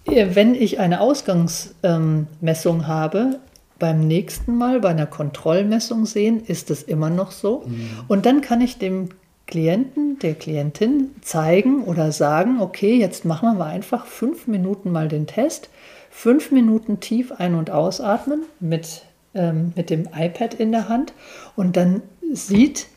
wenn 0.07 0.55
ich 0.55 0.79
eine 0.79 1.01
Ausgangsmessung 1.01 2.77
ähm, 2.77 2.87
habe, 2.87 3.41
beim 3.79 4.07
nächsten 4.07 4.57
Mal 4.57 4.81
bei 4.81 4.89
einer 4.89 5.07
Kontrollmessung 5.07 6.07
sehen, 6.07 6.43
ist 6.47 6.71
es 6.71 6.83
immer 6.83 7.11
noch 7.11 7.31
so. 7.31 7.65
Mhm. 7.67 7.91
Und 8.09 8.25
dann 8.25 8.41
kann 8.41 8.61
ich 8.61 8.79
dem 8.79 9.11
Klienten, 9.47 10.19
der 10.19 10.35
Klientin 10.35 11.15
zeigen 11.23 11.85
oder 11.85 12.11
sagen, 12.11 12.61
okay, 12.61 12.97
jetzt 12.97 13.25
machen 13.25 13.59
wir 13.59 13.67
einfach 13.67 14.07
fünf 14.07 14.47
Minuten 14.47 14.91
mal 14.91 15.09
den 15.09 15.27
Test, 15.27 15.71
fünf 16.11 16.51
Minuten 16.51 16.99
tief 17.01 17.33
ein- 17.33 17.55
und 17.55 17.71
ausatmen 17.71 18.43
mit, 18.59 19.03
ähm, 19.35 19.73
mit 19.77 19.91
dem 19.91 20.09
iPad 20.15 20.55
in 20.55 20.73
der 20.73 20.89
Hand 20.89 21.13
und 21.55 21.77
dann 21.77 22.03
sieht 22.33 22.89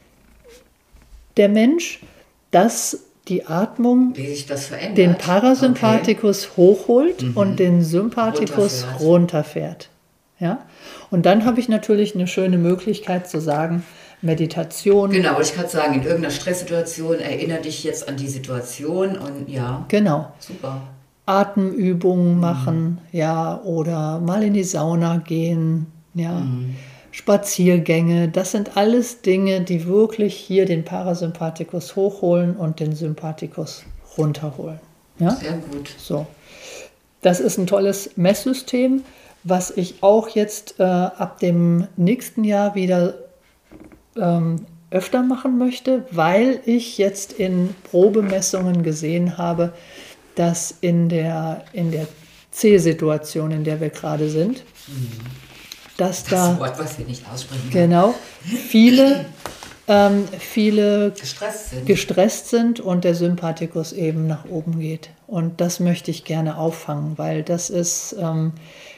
der 1.38 1.50
Mensch, 1.50 2.00
dass 2.50 3.06
die 3.28 3.46
Atmung 3.46 4.14
den 4.96 5.16
Parasympathikus 5.16 6.48
okay. 6.48 6.54
hochholt 6.58 7.22
mhm. 7.22 7.38
und 7.38 7.60
den 7.60 7.84
Sympathikus 7.84 8.86
runterfährt. 9.00 9.02
runterfährt. 9.02 9.90
Ja? 10.40 10.66
Und 11.12 11.26
dann 11.26 11.46
habe 11.46 11.60
ich 11.60 11.70
natürlich 11.70 12.16
eine 12.16 12.28
schöne 12.28 12.58
Möglichkeit 12.58 13.30
zu 13.30 13.40
sagen, 13.40 13.84
Meditation. 14.22 15.12
Genau, 15.12 15.40
ich 15.40 15.54
kann 15.54 15.68
sagen, 15.68 15.96
in 15.96 16.04
irgendeiner 16.04 16.34
Stresssituation 16.34 17.20
erinnere 17.20 17.62
dich 17.62 17.84
jetzt 17.84 18.08
an 18.08 18.18
die 18.18 18.28
Situation 18.28 19.18
und 19.18 19.50
ja. 19.50 19.86
Genau. 19.88 20.32
Super. 20.40 20.82
Atemübungen 21.26 22.36
mhm. 22.36 22.40
machen, 22.40 22.84
mhm. 22.84 22.98
ja, 23.12 23.62
oder 23.64 24.20
mal 24.20 24.44
in 24.44 24.54
die 24.54 24.64
Sauna 24.64 25.18
gehen, 25.18 25.88
ja. 26.14 26.40
Mhm. 26.40 26.76
Spaziergänge, 27.12 28.30
das 28.30 28.52
sind 28.52 28.78
alles 28.78 29.22
Dinge, 29.22 29.62
die 29.62 29.88
wirklich 29.88 30.36
hier 30.36 30.66
den 30.66 30.86
Parasympathikus 30.86 31.96
hochholen 31.96 32.56
und 32.56 32.80
den 32.80 32.96
Sympathikus 32.96 33.84
runterholen. 34.18 34.80
Ja? 35.18 35.32
Sehr 35.32 35.54
gut. 35.54 35.90
So. 35.98 36.28
Das 37.22 37.40
ist 37.40 37.58
ein 37.58 37.68
tolles 37.68 38.12
Messsystem, 38.16 39.04
was 39.44 39.72
ich 39.72 39.96
auch 40.02 40.30
jetzt 40.30 40.80
äh, 40.80 40.84
ab 40.84 41.40
dem 41.40 41.88
nächsten 41.98 42.44
Jahr 42.44 42.76
wieder 42.76 43.16
ähm, 44.20 44.66
öfter 44.92 45.22
machen 45.24 45.58
möchte, 45.58 46.06
weil 46.12 46.62
ich 46.66 46.98
jetzt 46.98 47.34
in 47.34 47.76
Probemessungen 47.90 48.84
gesehen 48.84 49.38
habe, 49.38 49.74
dass 50.36 50.74
in 50.82 51.10
der, 51.10 51.64
in 51.74 51.92
der 51.92 52.08
C-Situation, 52.52 53.52
in 53.52 53.64
der 53.64 53.80
wir 53.82 53.90
gerade 53.90 54.30
sind, 54.30 54.64
mhm 54.88 55.12
dass 56.00 56.24
das 56.24 56.32
da 56.32 56.60
Wort, 56.60 56.80
was 56.80 56.98
wir 56.98 57.06
nicht 57.06 57.24
aussprechen 57.32 57.70
genau 57.72 58.16
viele 58.44 59.26
ähm, 59.88 60.28
viele 60.38 61.12
gestresst 61.12 61.70
sind. 61.72 61.86
gestresst 61.86 62.50
sind 62.50 62.80
und 62.80 63.04
der 63.04 63.16
Sympathikus 63.16 63.92
eben 63.92 64.28
nach 64.28 64.46
oben 64.46 64.80
geht. 64.80 65.10
Und 65.26 65.62
das 65.62 65.80
möchte 65.80 66.12
ich 66.12 66.26
gerne 66.26 66.58
auffangen, 66.58 67.18
weil 67.18 67.42
das 67.44 67.70
ist 67.72 68.16
ähm, 68.20 68.54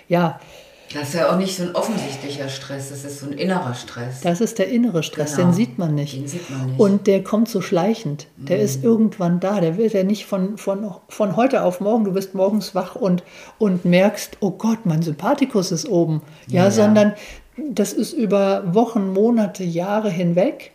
ja 0.09 0.39
das 0.93 1.09
ist 1.09 1.13
ja 1.15 1.31
auch 1.31 1.37
nicht 1.37 1.55
so 1.55 1.63
ein 1.63 1.75
offensichtlicher 1.75 2.49
Stress, 2.49 2.89
das 2.89 3.03
ist 3.03 3.19
so 3.19 3.27
ein 3.27 3.33
innerer 3.33 3.73
Stress. 3.73 4.21
Das 4.21 4.41
ist 4.41 4.59
der 4.59 4.69
innere 4.69 5.03
Stress, 5.03 5.35
genau. 5.35 5.47
den 5.47 5.53
sieht 5.53 5.77
man 5.77 5.95
nicht. 5.95 6.15
Den 6.15 6.27
sieht 6.27 6.49
man 6.49 6.67
nicht. 6.67 6.79
Und 6.79 7.07
der 7.07 7.23
kommt 7.23 7.49
so 7.49 7.61
schleichend. 7.61 8.27
Der 8.37 8.57
mhm. 8.57 8.63
ist 8.63 8.83
irgendwann 8.83 9.39
da. 9.39 9.59
Der 9.59 9.77
wird 9.77 9.93
ja 9.93 10.03
nicht 10.03 10.25
von, 10.25 10.57
von, 10.57 10.93
von 11.07 11.35
heute 11.35 11.63
auf 11.63 11.79
morgen, 11.79 12.05
du 12.05 12.13
bist 12.13 12.35
morgens 12.35 12.75
wach 12.75 12.95
und, 12.95 13.23
und 13.57 13.85
merkst, 13.85 14.37
oh 14.39 14.51
Gott, 14.51 14.85
mein 14.85 15.01
Sympathikus 15.01 15.71
ist 15.71 15.87
oben. 15.87 16.21
Ja, 16.47 16.65
ja 16.65 16.71
sondern 16.71 17.13
das 17.57 17.93
ist 17.93 18.13
über 18.13 18.73
Wochen, 18.73 19.13
Monate, 19.13 19.63
Jahre 19.63 20.09
hinweg. 20.09 20.71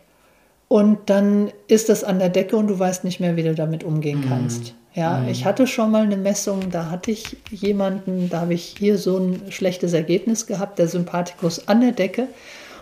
Und 0.67 1.09
dann 1.09 1.51
ist 1.67 1.89
das 1.89 2.03
an 2.03 2.19
der 2.19 2.29
Decke 2.29 2.57
und 2.57 2.67
du 2.67 2.77
weißt 2.77 3.03
nicht 3.05 3.19
mehr, 3.19 3.37
wie 3.37 3.43
du 3.43 3.55
damit 3.55 3.83
umgehen 3.83 4.25
kannst. 4.27 4.73
Ja, 4.97 5.23
ich 5.29 5.45
hatte 5.45 5.67
schon 5.67 5.91
mal 5.91 6.01
eine 6.01 6.17
Messung, 6.17 6.71
da 6.71 6.89
hatte 6.89 7.11
ich 7.11 7.37
jemanden, 7.51 8.31
da 8.31 8.41
habe 8.41 8.55
ich 8.55 8.73
hier 8.79 8.97
so 8.97 9.17
ein 9.17 9.51
schlechtes 9.51 9.93
Ergebnis 9.93 10.47
gehabt, 10.47 10.79
der 10.79 10.87
Sympathikus 10.87 11.67
an 11.67 11.81
der 11.81 11.91
Decke. 11.91 12.27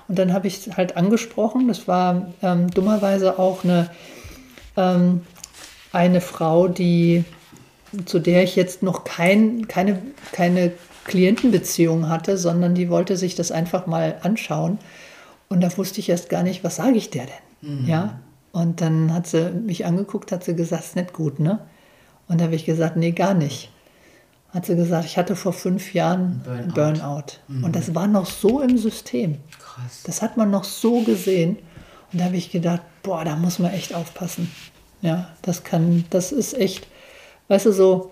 Und 0.08 0.18
dann 0.18 0.32
habe 0.32 0.48
ich 0.48 0.62
halt 0.78 0.96
angesprochen, 0.96 1.68
das 1.68 1.90
war 1.90 2.32
ähm, 2.42 2.72
dummerweise 2.72 3.38
auch 3.38 3.66
eine, 3.66 3.90
ähm, 4.78 5.24
eine 5.92 6.22
Frau, 6.22 6.70
die, 6.70 7.26
zu 8.06 8.20
der 8.20 8.44
ich 8.44 8.56
jetzt 8.56 8.82
noch 8.82 9.04
kein, 9.04 9.68
keine, 9.68 10.02
keine 10.32 10.72
Klientenbeziehung 11.04 12.08
hatte, 12.08 12.38
sondern 12.38 12.76
die 12.76 12.90
wollte 12.90 13.18
sich 13.18 13.36
das 13.36 13.52
einfach 13.52 13.88
mal 13.88 14.20
anschauen. 14.22 14.80
Und 15.50 15.60
da 15.60 15.78
wusste 15.78 16.00
ich 16.00 16.08
erst 16.08 16.30
gar 16.30 16.44
nicht, 16.44 16.64
was 16.64 16.78
sage 16.78 16.96
ich 16.96 17.10
der 17.10 17.26
denn? 17.26 17.80
Ja. 17.88 18.22
Und 18.54 18.80
dann 18.80 19.14
hat 19.14 19.28
sie 19.28 19.52
mich 19.52 19.86
angeguckt, 19.86 20.32
hat 20.32 20.46
sie 20.46 20.56
gesagt, 20.56 20.86
ist 20.86 20.96
nicht 20.96 21.12
gut, 21.12 21.42
ne? 21.42 21.60
Und 22.28 22.40
da 22.40 22.46
habe 22.46 22.56
ich 22.56 22.66
gesagt, 22.66 22.96
nee, 22.96 23.12
gar 23.12 23.34
nicht. 23.34 23.70
Hat 24.50 24.66
sie 24.66 24.76
gesagt, 24.76 25.06
ich 25.06 25.18
hatte 25.18 25.36
vor 25.36 25.54
fünf 25.54 25.94
Jahren 25.94 26.42
Burnout. 26.44 26.74
Burnout. 26.74 27.66
Und 27.66 27.76
das 27.76 27.94
war 27.94 28.08
noch 28.08 28.26
so 28.26 28.62
im 28.62 28.78
System. 28.78 29.38
Krass. 29.60 30.04
Das 30.06 30.22
hat 30.22 30.38
man 30.38 30.50
noch 30.50 30.64
so 30.64 31.02
gesehen. 31.02 31.58
Und 32.12 32.22
da 32.22 32.26
habe 32.26 32.38
ich 32.38 32.52
gedacht, 32.52 32.82
boah, 33.04 33.26
da 33.26 33.36
muss 33.36 33.60
man 33.60 33.74
echt 33.74 33.94
aufpassen. 33.94 34.50
Ja, 35.02 35.30
das 35.42 35.64
kann, 35.64 36.06
das 36.10 36.32
ist 36.32 36.54
echt, 36.54 36.88
weißt 37.50 37.68
du, 37.68 37.72
so 37.74 38.12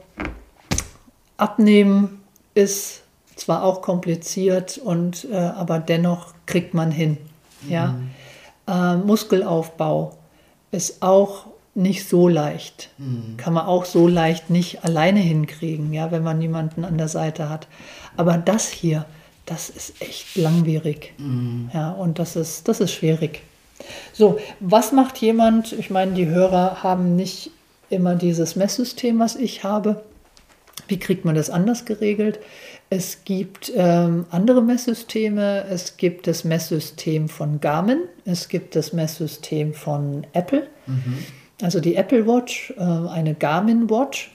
abnehmen 1.37 2.21
ist 2.53 3.03
zwar 3.35 3.63
auch 3.63 3.81
kompliziert 3.81 4.77
und 4.77 5.25
äh, 5.31 5.35
aber 5.35 5.79
dennoch 5.79 6.33
kriegt 6.45 6.73
man 6.73 6.91
hin. 6.91 7.17
Ja, 7.67 7.95
äh, 8.67 8.97
Muskelaufbau 8.97 10.17
ist 10.71 11.01
auch 11.01 11.47
nicht 11.75 12.07
so 12.07 12.27
leicht. 12.27 12.89
Kann 13.37 13.53
man 13.53 13.65
auch 13.65 13.85
so 13.85 14.07
leicht 14.07 14.49
nicht 14.49 14.83
alleine 14.83 15.19
hinkriegen, 15.19 15.91
ja, 15.93 16.11
wenn 16.11 16.23
man 16.23 16.37
niemanden 16.39 16.85
an 16.85 16.97
der 16.97 17.07
Seite 17.07 17.49
hat. 17.49 17.67
Aber 18.15 18.37
das 18.37 18.69
hier, 18.69 19.05
das 19.45 19.69
ist 19.69 20.01
echt 20.01 20.35
langwierig. 20.35 21.13
Ja, 21.73 21.91
und 21.91 22.19
das 22.19 22.35
ist, 22.35 22.67
das 22.67 22.79
ist 22.79 22.91
schwierig. 22.91 23.41
So, 24.13 24.39
was 24.59 24.91
macht 24.91 25.17
jemand? 25.17 25.73
Ich 25.73 25.89
meine, 25.89 26.13
die 26.13 26.27
Hörer 26.27 26.83
haben 26.83 27.15
nicht 27.15 27.51
immer 27.89 28.15
dieses 28.15 28.55
Messsystem, 28.55 29.19
was 29.19 29.35
ich 29.35 29.63
habe. 29.63 30.03
Wie 30.87 30.99
kriegt 30.99 31.25
man 31.25 31.35
das 31.35 31.49
anders 31.49 31.85
geregelt? 31.85 32.39
Es 32.89 33.23
gibt 33.25 33.71
ähm, 33.75 34.25
andere 34.29 34.61
Messsysteme. 34.61 35.65
Es 35.69 35.97
gibt 35.97 36.27
das 36.27 36.43
Messsystem 36.43 37.29
von 37.29 37.59
Garmin. 37.59 38.01
Es 38.25 38.47
gibt 38.47 38.75
das 38.75 38.93
Messsystem 38.93 39.73
von 39.73 40.27
Apple. 40.33 40.67
Also 41.61 41.79
die 41.79 41.95
Apple 41.95 42.27
Watch, 42.27 42.73
äh, 42.77 42.81
eine 42.81 43.35
Garmin 43.35 43.89
Watch. 43.89 44.31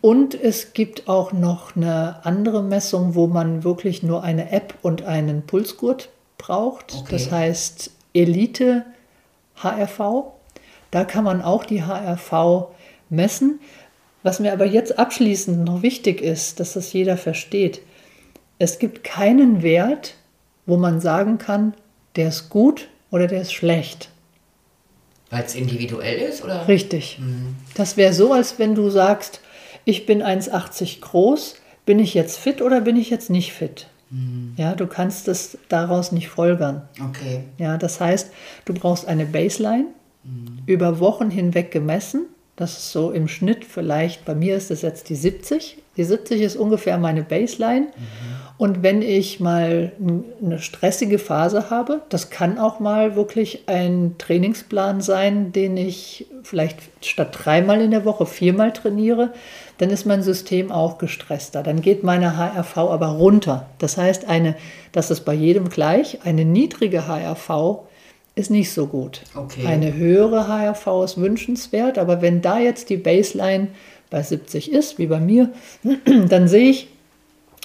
Und 0.00 0.34
es 0.34 0.74
gibt 0.74 1.08
auch 1.08 1.32
noch 1.32 1.76
eine 1.76 2.24
andere 2.24 2.62
Messung, 2.62 3.14
wo 3.14 3.26
man 3.26 3.64
wirklich 3.64 4.02
nur 4.02 4.22
eine 4.22 4.52
App 4.52 4.74
und 4.82 5.02
einen 5.02 5.46
Pulsgurt 5.46 6.10
braucht. 6.36 6.94
Okay. 6.94 7.06
Das 7.10 7.30
heißt 7.30 7.90
Elite 8.12 8.84
HRV. 9.56 10.24
Da 10.90 11.04
kann 11.04 11.24
man 11.24 11.42
auch 11.42 11.64
die 11.64 11.84
HRV 11.84 12.68
messen. 13.08 13.60
Was 14.22 14.40
mir 14.40 14.52
aber 14.52 14.66
jetzt 14.66 14.98
abschließend 14.98 15.64
noch 15.64 15.82
wichtig 15.82 16.20
ist, 16.20 16.60
dass 16.60 16.74
das 16.74 16.92
jeder 16.92 17.16
versteht. 17.16 17.80
Es 18.58 18.78
gibt 18.78 19.04
keinen 19.04 19.62
Wert, 19.62 20.14
wo 20.66 20.76
man 20.76 21.00
sagen 21.00 21.38
kann, 21.38 21.74
der 22.16 22.28
ist 22.28 22.48
gut 22.48 22.88
oder 23.10 23.26
der 23.26 23.42
ist 23.42 23.52
schlecht. 23.52 24.10
Weil 25.34 25.44
es 25.44 25.56
individuell 25.56 26.18
ist, 26.18 26.44
oder? 26.44 26.68
Richtig. 26.68 27.18
Das 27.74 27.96
wäre 27.96 28.12
so, 28.12 28.32
als 28.32 28.58
wenn 28.60 28.76
du 28.76 28.88
sagst, 28.88 29.40
ich 29.84 30.06
bin 30.06 30.22
1,80 30.22 31.00
groß, 31.00 31.56
bin 31.84 31.98
ich 31.98 32.14
jetzt 32.14 32.38
fit 32.38 32.62
oder 32.62 32.80
bin 32.80 32.96
ich 32.96 33.10
jetzt 33.10 33.30
nicht 33.30 33.52
fit? 33.52 33.88
Ja, 34.56 34.76
du 34.76 34.86
kannst 34.86 35.26
es 35.26 35.58
daraus 35.68 36.12
nicht 36.12 36.28
folgern. 36.28 36.82
Okay. 37.10 37.40
Ja, 37.58 37.76
das 37.78 38.00
heißt, 38.00 38.30
du 38.64 38.74
brauchst 38.74 39.08
eine 39.08 39.26
Baseline 39.26 39.86
über 40.66 41.00
Wochen 41.00 41.30
hinweg 41.30 41.72
gemessen. 41.72 42.26
Das 42.56 42.78
ist 42.78 42.92
so 42.92 43.10
im 43.10 43.26
Schnitt 43.26 43.64
vielleicht, 43.64 44.24
bei 44.24 44.34
mir 44.34 44.56
ist 44.56 44.70
es 44.70 44.82
jetzt 44.82 45.08
die 45.08 45.16
70. 45.16 45.78
Die 45.96 46.04
70 46.04 46.40
ist 46.40 46.56
ungefähr 46.56 46.98
meine 46.98 47.22
Baseline. 47.22 47.88
Und 48.56 48.84
wenn 48.84 49.02
ich 49.02 49.40
mal 49.40 49.92
eine 50.42 50.60
stressige 50.60 51.18
Phase 51.18 51.70
habe, 51.70 52.02
das 52.08 52.30
kann 52.30 52.58
auch 52.58 52.78
mal 52.78 53.16
wirklich 53.16 53.64
ein 53.66 54.14
Trainingsplan 54.18 55.00
sein, 55.00 55.50
den 55.50 55.76
ich 55.76 56.26
vielleicht 56.44 56.78
statt 57.00 57.36
dreimal 57.42 57.80
in 57.80 57.90
der 57.90 58.04
Woche 58.04 58.26
viermal 58.26 58.72
trainiere, 58.72 59.32
dann 59.78 59.90
ist 59.90 60.06
mein 60.06 60.22
System 60.22 60.70
auch 60.70 60.98
gestresster. 60.98 61.64
Dann 61.64 61.80
geht 61.80 62.04
meine 62.04 62.36
HRV 62.36 62.76
aber 62.76 63.08
runter. 63.08 63.66
Das 63.78 63.96
heißt, 63.96 64.28
eine, 64.28 64.54
das 64.92 65.10
ist 65.10 65.22
bei 65.22 65.34
jedem 65.34 65.68
gleich, 65.68 66.20
eine 66.24 66.44
niedrige 66.44 67.08
HRV 67.08 67.80
ist 68.34 68.50
nicht 68.50 68.72
so 68.72 68.86
gut. 68.86 69.22
Okay. 69.34 69.66
Eine 69.66 69.94
höhere 69.94 70.48
HRV 70.48 71.04
ist 71.04 71.20
wünschenswert, 71.20 71.98
aber 71.98 72.20
wenn 72.20 72.42
da 72.42 72.58
jetzt 72.58 72.90
die 72.90 72.96
Baseline 72.96 73.68
bei 74.10 74.22
70 74.22 74.72
ist, 74.72 74.98
wie 74.98 75.06
bei 75.06 75.20
mir, 75.20 75.50
dann 76.28 76.48
sehe 76.48 76.70
ich, 76.70 76.88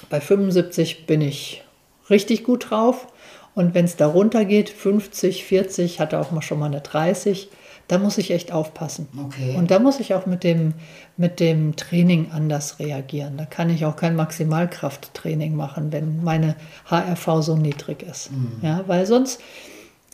bei 0.08 0.20
75 0.20 1.06
bin 1.06 1.20
ich 1.20 1.64
richtig 2.08 2.44
gut 2.44 2.70
drauf. 2.70 3.06
Und 3.54 3.74
wenn 3.74 3.84
es 3.84 3.96
da 3.96 4.06
runter 4.06 4.44
geht, 4.44 4.70
50, 4.70 5.44
40, 5.44 6.00
hatte 6.00 6.18
auch 6.18 6.30
mal 6.30 6.40
schon 6.40 6.60
mal 6.60 6.66
eine 6.66 6.80
30, 6.80 7.50
da 7.88 7.98
muss 7.98 8.18
ich 8.18 8.30
echt 8.30 8.52
aufpassen. 8.52 9.08
Okay. 9.26 9.56
Und 9.58 9.72
da 9.72 9.80
muss 9.80 9.98
ich 9.98 10.14
auch 10.14 10.24
mit 10.24 10.44
dem, 10.44 10.74
mit 11.16 11.40
dem 11.40 11.74
Training 11.74 12.30
anders 12.32 12.78
reagieren. 12.78 13.36
Da 13.36 13.44
kann 13.44 13.68
ich 13.68 13.84
auch 13.84 13.96
kein 13.96 14.14
Maximalkrafttraining 14.14 15.56
machen, 15.56 15.90
wenn 15.90 16.22
meine 16.22 16.54
HRV 16.88 17.42
so 17.42 17.56
niedrig 17.56 18.04
ist. 18.04 18.30
Ja, 18.62 18.84
weil 18.86 19.06
sonst 19.06 19.40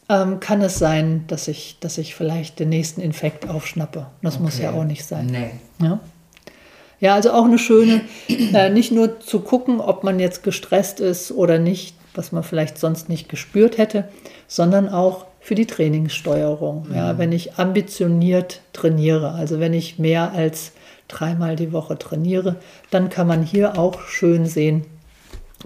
ähm, 0.08 0.40
kann 0.40 0.62
es 0.62 0.78
sein, 0.78 1.24
dass 1.26 1.48
ich, 1.48 1.78
dass 1.80 1.98
ich 1.98 2.14
vielleicht 2.14 2.58
den 2.60 2.68
nächsten 2.68 3.00
Infekt 3.00 3.48
aufschnappe. 3.48 4.06
Das 4.22 4.38
muss 4.38 4.54
Okay. 4.56 4.64
ja 4.64 4.72
auch 4.72 4.84
nicht 4.84 5.04
sein. 5.04 5.26
Nee. 5.26 5.50
Ja. 5.80 6.00
ja, 7.00 7.14
also 7.14 7.32
auch 7.32 7.44
eine 7.44 7.58
schöne, 7.58 8.02
äh, 8.28 8.70
nicht 8.70 8.92
nur 8.92 9.20
zu 9.20 9.40
gucken, 9.40 9.80
ob 9.80 10.04
man 10.04 10.20
jetzt 10.20 10.42
gestresst 10.42 11.00
ist 11.00 11.32
oder 11.32 11.58
nicht, 11.58 11.96
was 12.14 12.32
man 12.32 12.42
vielleicht 12.42 12.78
sonst 12.78 13.08
nicht 13.08 13.28
gespürt 13.28 13.78
hätte, 13.78 14.08
sondern 14.48 14.88
auch 14.88 15.26
für 15.40 15.54
die 15.54 15.66
Trainingssteuerung. 15.66 16.88
Ja, 16.94 17.18
wenn 17.18 17.30
ich 17.32 17.54
ambitioniert 17.58 18.60
trainiere, 18.72 19.32
also 19.32 19.60
wenn 19.60 19.74
ich 19.74 19.98
mehr 19.98 20.32
als 20.32 20.72
dreimal 21.08 21.54
die 21.56 21.72
Woche 21.72 21.96
trainiere, 21.98 22.56
dann 22.90 23.10
kann 23.10 23.26
man 23.28 23.42
hier 23.44 23.78
auch 23.78 24.00
schön 24.08 24.46
sehen, 24.46 24.84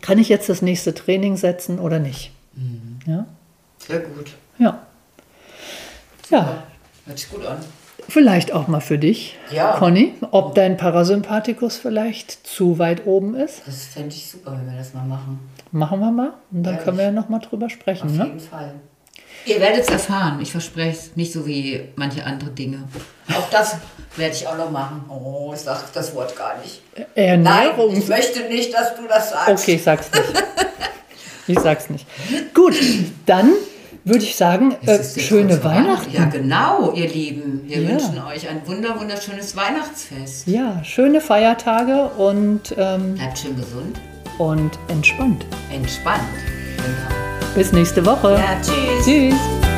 kann 0.03 0.19
ich 0.19 0.29
jetzt 0.29 0.49
das 0.49 0.61
nächste 0.61 0.95
Training 0.95 1.37
setzen 1.37 1.79
oder 1.79 1.99
nicht. 1.99 2.31
Ja, 3.07 3.27
Sehr 3.91 4.01
gut. 4.01 4.31
ja. 4.59 4.79
Ja, 6.31 6.63
Hört 7.07 7.19
sich 7.19 7.29
gut 7.31 7.45
an. 7.45 7.59
Vielleicht 8.09 8.53
auch 8.53 8.67
mal 8.69 8.81
für 8.81 8.99
dich, 8.99 9.37
Ja. 9.51 9.73
Conny, 9.79 10.15
ob 10.31 10.55
dein 10.55 10.77
Parasympathikus 10.77 11.77
vielleicht 11.77 12.47
zu 12.47 12.79
weit 12.79 13.07
oben 13.07 13.35
ist. 13.35 13.63
Das 13.67 13.85
fände 13.87 14.15
ich 14.15 14.29
super, 14.31 14.53
wenn 14.53 14.71
wir 14.71 14.79
das 14.79 14.95
mal 14.95 15.05
machen. 15.05 15.41
Machen 15.73 16.01
wir 16.01 16.11
mal 16.11 16.33
und 16.53 16.63
dann 16.63 16.75
Ehrlich? 16.75 16.85
können 16.85 16.97
wir 16.99 17.05
ja 17.05 17.11
noch 17.13 17.29
mal 17.29 17.39
drüber 17.41 17.69
sprechen. 17.71 18.07
Auf 18.11 18.17
Ne? 18.17 18.25
jeden 18.27 18.41
Fall. 18.41 18.75
Ihr 19.47 19.59
werdet 19.61 19.83
es 19.83 19.89
erfahren, 19.89 20.41
ich 20.41 20.51
verspreche 20.53 20.91
es. 20.91 21.17
Nicht 21.17 21.33
so 21.33 21.47
wie 21.47 21.89
manche 21.97 22.25
andere 22.25 22.51
Dinge. 22.51 22.85
Auch 23.31 23.49
das 23.51 23.77
werde 24.17 24.35
ich 24.35 24.47
auch 24.47 24.57
noch 24.57 24.71
machen. 24.71 25.05
Oh, 25.09 25.53
ich 25.55 25.61
sage 25.61 25.81
das 25.95 26.15
Wort 26.15 26.37
gar 26.37 26.59
nicht. 26.59 26.83
Nein, 26.97 27.07
Ernährung. 27.15 27.97
ich 27.97 28.07
möchte 28.09 28.41
nicht, 28.49 28.73
dass 28.75 28.95
du 28.97 29.03
das 29.09 29.31
sagst. 29.31 29.49
Okay, 29.63 29.75
ich 29.77 29.83
sag's 29.83 30.11
nicht. 30.13 30.45
Ich 31.47 31.59
sag's 31.59 31.91
nicht. 31.91 32.07
Gut, 32.55 32.75
dann 33.27 33.53
würde 34.05 34.25
ich 34.25 34.35
sagen, 34.37 34.75
äh, 34.87 34.99
schöne 35.21 35.63
Weihnachten. 35.63 36.11
Ja, 36.13 36.25
genau, 36.27 36.93
ihr 36.95 37.09
Lieben. 37.09 37.63
Wir 37.67 37.81
Ja. 37.83 37.89
wünschen 37.91 38.23
euch 38.27 38.49
ein 38.49 38.63
wunder 38.67 38.99
wunderschönes 38.99 39.55
Weihnachtsfest. 39.57 40.47
Ja, 40.47 40.83
schöne 40.85 41.21
Feiertage 41.21 42.05
und, 42.17 42.75
ähm, 42.79 43.15
Bleibt 43.15 43.39
schön 43.39 43.57
gesund, 43.57 43.99
und 44.39 44.79
entspannt. 44.89 45.45
entspannt. 45.73 46.23
Genau. 46.77 47.55
Bis 47.55 47.73
nächste 47.73 48.05
Woche. 48.07 48.33
Ja, 48.39 48.57
tschüss. 48.63 49.05
Tschüss. 49.05 49.70